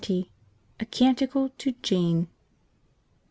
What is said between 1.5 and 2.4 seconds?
to Jane.